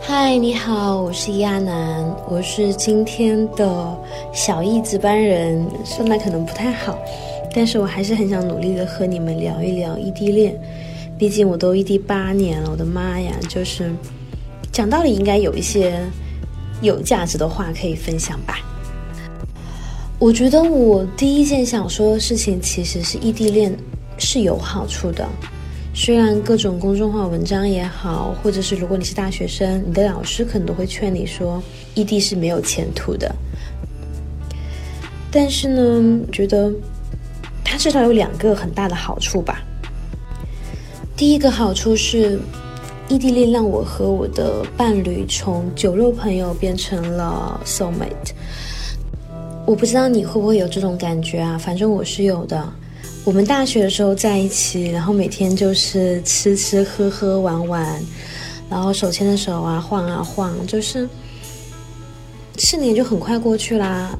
[0.00, 3.96] 嗨，你好，我是亚楠，我是今天的
[4.32, 6.98] 小艺值班人，说来可能不太好，
[7.54, 10.58] 但是我还是很想努力的和你们聊一聊异地恋，
[11.16, 13.90] 毕竟我都异地八年了，我的妈呀，就是
[14.72, 16.04] 讲道理应该有一些
[16.80, 18.58] 有价值的话可以分享吧。
[20.22, 23.76] 我觉得我第一件想说的事情其实是异地恋
[24.18, 25.28] 是有好处的。
[25.92, 31.60] 虽然各种公众号文章也好，或者是如果你是大学生，你的老师可能都会劝你说，
[31.94, 33.34] 异地是没有前途的。
[35.28, 36.72] 但是呢，觉得
[37.64, 39.60] 它至少有两个很大的好处吧。
[41.16, 42.38] 第一个好处是，
[43.08, 48.30] 异地恋让我和我的伴侣从酒肉朋友变成了 soul mate。
[49.64, 51.56] 我不知道你会不会有这种感觉啊？
[51.56, 52.68] 反正我是有的。
[53.24, 58.02] 我们大学的时候在一起，然后每天就是吃吃喝喝玩玩，
[58.68, 61.08] 然后手牵着手啊晃啊晃，就是
[62.58, 64.18] 四年就很快过去啦，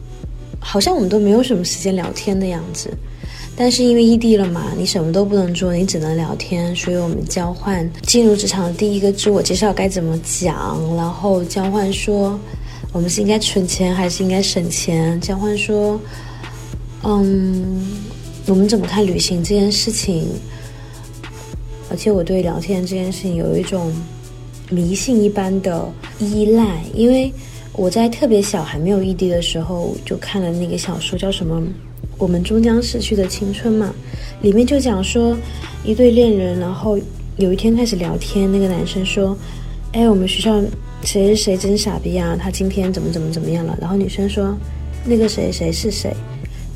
[0.60, 2.88] 好像我们都没有什么时间聊天的样子。
[3.56, 12.38] 但是因为异地了嘛，你什么都不能做，你只能聊天，所以我们交换进入职场的第一个自我介绍该怎么讲，然后交换说
[12.92, 16.00] 我们是应该存钱还是应该省钱，交换说
[17.02, 17.84] 嗯。
[18.44, 20.26] 我们怎么看旅行这件事情？
[21.88, 23.92] 而且我对聊天这件事情有一种
[24.68, 27.32] 迷信一般的依赖，因为
[27.72, 31.60] 我在特别小还没有异地的时候，就看了那个小说，叫什么
[32.18, 33.94] 《我们终将逝去的青春》嘛，
[34.40, 35.38] 里面就讲说
[35.84, 36.98] 一对恋人，然后
[37.36, 39.38] 有一天开始聊天，那个男生说
[39.92, 40.58] ：“哎，我们学校
[41.02, 44.56] 谁谁谁真傻逼啊，他今天怎么怎么怎么样了？”然后女生说
[45.04, 46.10] ：“那个谁谁是谁？”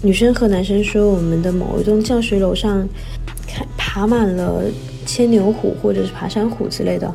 [0.03, 2.87] 女生和男生说：“我们的某一栋教学楼上，
[3.47, 4.65] 看爬满了
[5.07, 7.13] 牵牛虎或者是爬山虎之类的。”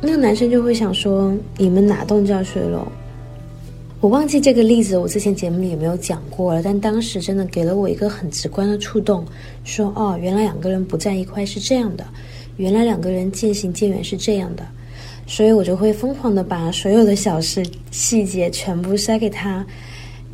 [0.00, 2.86] 那个男生就会想说：“你们哪栋教学楼？”
[4.00, 6.62] 我忘记这个例子，我之前节目里有没有讲过了？
[6.62, 9.22] 但当时真的给了我一个很直观的触动，
[9.64, 12.06] 说：“哦，原来两个人不在一块是这样的，
[12.56, 14.64] 原来两个人渐行渐远是这样的。”
[15.28, 19.64] 所以我就会疯狂的把所有的小事细节全部塞给他。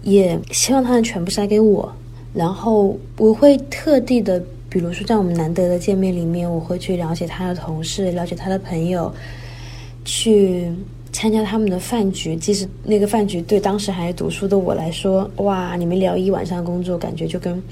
[0.02, 1.90] 也希望他能全部塞给我，
[2.34, 4.38] 然后我会特地的，
[4.68, 9.10] 比如说在我们难得的见面里面，我会去了解他的同事，了解他的朋友，
[10.04, 10.70] 去
[11.10, 12.36] 参加他们的饭局。
[12.36, 17.62] 即使那个饭局对当时还读书的我来说，哇，你们聊一晚上工作，感觉就跟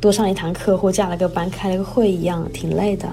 [0.00, 3.08] 多上一堂课或加了个班、开了个会一样，挺累的。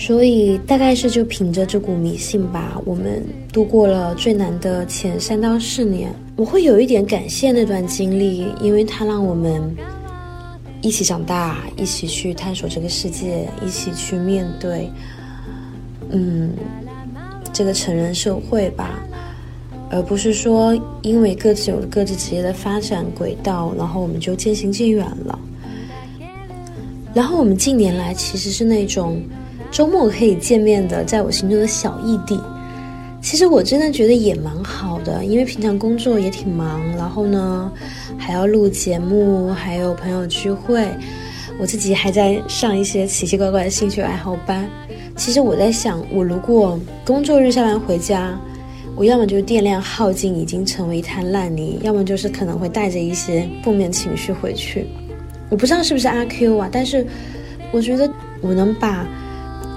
[0.00, 3.22] 所以大概是就凭着这股迷信吧，我们
[3.52, 6.10] 度过了最难的前三到四年。
[6.36, 9.60] 我会有一点感谢那段经历，因为它让我们
[10.80, 14.90] 一起长大，一起去探索这个世界，一起去面对，
[16.08, 16.54] 嗯，
[17.52, 18.98] 这个成人社会吧，
[19.90, 25.38] 而不是说因为各自有各自职业的发展轨道，然后我们就渐行渐远了。
[27.12, 29.22] 然后我们近年来其实是那种。
[29.70, 32.38] 周末可以见面的，在我心中的小异地，
[33.22, 37.70] 其实我真的觉得也蛮好的，因为平常工作也挺忙，然后呢
[38.18, 40.88] 还要录节目，还有朋友聚会，
[41.58, 44.68] 我自己还在上一些奇奇怪怪的兴趣爱好班。
[45.16, 48.36] 其实我在想，我如果工作日下班回家，
[48.96, 54.88] 我要么就是电量耗尽，已经成为一滩烂泥，要么就是可能会带着一些负面情绪回去。
[55.48, 57.06] 我不知道是不是阿 Q 啊，但是
[57.70, 58.10] 我觉得
[58.40, 59.06] 我能把。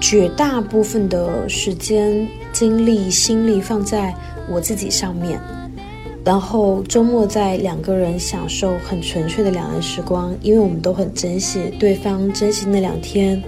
[0.00, 4.14] 绝大部分的时间、精力、心力放在
[4.50, 5.40] 我自己上面，
[6.24, 13.42] 然后周末在两个人享受很纯粹的两人时光，因为我们都很珍惜对方，珍惜那两天。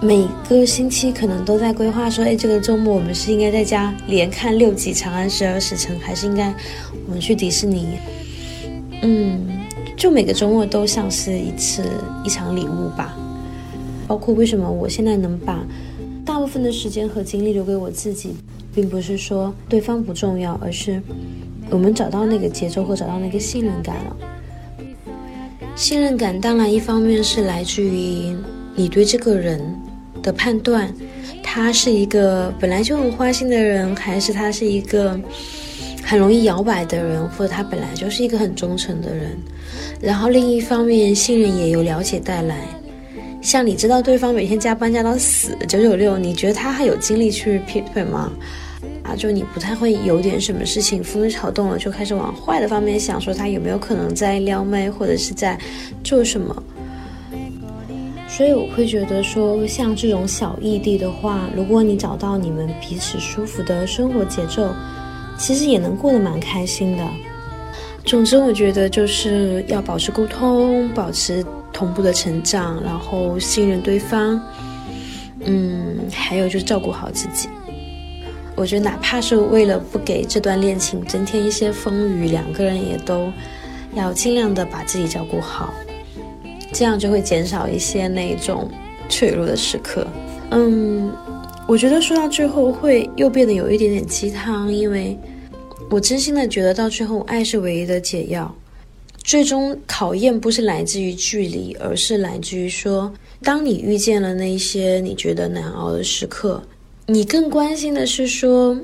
[0.00, 6.52] 每个星期可能都在规划说，哎，这个周末我们是应该在家连看六集《长安十二时辰》，还是应该
[7.06, 7.86] 我们去迪士尼？
[9.02, 9.46] 嗯，
[9.96, 11.84] 就每个周末都像是一次
[12.24, 13.16] 一场礼物吧。
[14.12, 15.66] 包括为什么我现在能把
[16.22, 18.34] 大部分的时间和精力留给我自己，
[18.74, 21.00] 并不是说对方不重要，而是
[21.70, 24.16] 我们找到那个节奏和找到那个信任感了。
[25.74, 28.36] 信任感当然一方面是来自于
[28.74, 29.58] 你对这个人
[30.22, 30.92] 的判断，
[31.42, 35.18] 他是一个本来就很花心的人，还是他是一个
[36.04, 39.38] 很容易摇摆的人，或者他本来就是一个很忠诚的人。
[40.02, 42.68] 然后另一方面，信任也有了解带来。
[43.42, 48.32] 像你知道对方每天加班加到死九九六，你觉得他还有精力去劈腿吗？
[49.02, 55.58] 啊，就你不太会有点什么事情风吹草动了，就开始往坏的方面想，说他有没有可能在撩妹或者是在
[56.04, 56.62] 做什么。
[58.28, 64.72] 所以我会觉得说，像这种小异地的话，如果你找到你们彼此舒服的生活节奏，
[65.36, 67.04] 其实也能过得蛮开心的。
[68.04, 74.40] 总之，我觉得就是要保持沟通，保持同步的成长，然后信任对方。
[75.44, 77.48] 嗯，还有就是照顾好自己。
[78.54, 83.32] 我觉得哪怕是为了不给这段恋情增添一些风雨，两个人也都
[83.94, 85.72] 要尽量的把自己照顾好。
[86.72, 88.70] 这样就会减少一些那种
[89.08, 90.06] 脆弱的时刻。
[90.50, 91.10] 嗯，
[91.66, 95.18] 我觉得说到最后会又变得有一点点鸡汤，因为
[95.92, 98.56] 我真心的觉得到最后爱是唯一的解药。
[99.22, 103.12] 最终考验不是来自于距离，而是来自于说，
[103.42, 106.62] 当你遇见了那些你觉得难熬的时刻，
[107.06, 108.74] 你更关心的是说，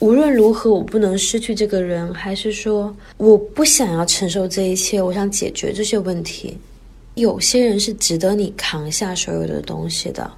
[0.00, 6.58] 无论如何我不能失去这个人，还是说我不想要承受这一切，我想解决这些问题。
[7.14, 10.28] 有些人是值得你扛下所有的东西的。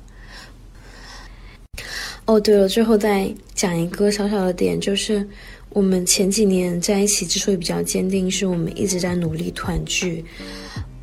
[2.27, 5.27] 哦，对了，最后再讲一个小小的点，就是
[5.71, 10.25] 我们前几年在一起之所以比较坚定，是我们一直在努力团聚。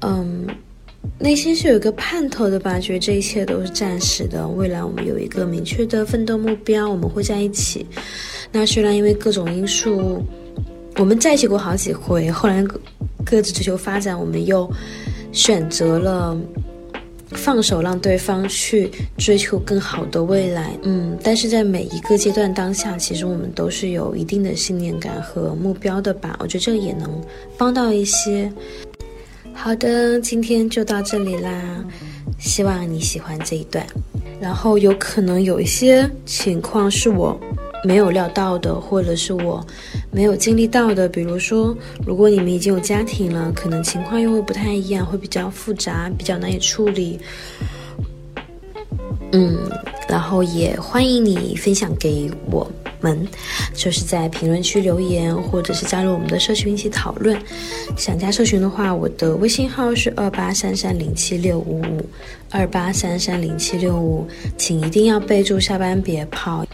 [0.02, 0.46] 嗯，
[1.20, 7.86] 内心是有一个盼头的吧，觉得这一切都是暂时的，未来我们有一个明确的奋斗目标，我们会在一起。
[8.52, 10.24] 那虽然因为各种因素，
[10.98, 12.64] 我们在一起过好几回，后来
[13.24, 14.72] 各自追求发展，我们又。
[15.32, 16.34] 选择了
[17.32, 20.72] 放手，让对方去追求更好的未来。
[20.84, 26.36] 嗯，但是在每一个阶段当下，其实我们都是有一定的信念感和目标的吧？
[26.40, 27.10] 我觉得这个也能
[27.58, 28.52] 帮到一些。
[29.54, 31.84] 好的，今天就到这里啦，
[32.38, 33.86] 希望你喜欢这一段。
[34.40, 37.40] 然后有可能有一些情况是我。
[37.86, 39.66] 没有料到的，或者是我
[40.12, 47.20] 没有经历到的，比如说，如果你们已经有家庭了，可能情况又会不太一样，会比较复杂，比较难以处理。
[49.32, 49.58] 嗯，
[50.08, 52.70] 然后也欢迎你分享给我
[53.02, 53.28] 们，
[53.74, 57.38] 就是在评论区留言，或者是加入我们的社群一起讨论。
[57.98, 62.06] 想加社群的话，我的微信号是二八三三零七六五五
[62.50, 64.26] 二八三三零七六五，
[64.58, 66.66] 请一定要备注下班别跑。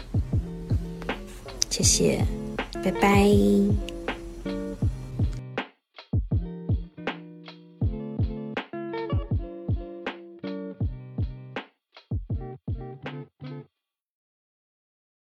[1.72, 2.22] 谢谢，
[2.84, 3.91] 拜拜。